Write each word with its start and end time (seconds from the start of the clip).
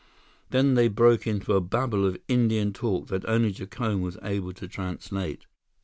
Then 0.49 0.73
they 0.73 0.87
broke 0.87 1.27
into 1.27 1.53
a 1.53 1.61
babble 1.61 2.07
of 2.07 2.17
Indian 2.27 2.73
talk 2.73 3.05
that 3.09 3.23
only 3.29 3.53
Jacome 3.53 4.01
was 4.01 4.17
able 4.23 4.51
to 4.53 4.67
translate. 4.67 5.45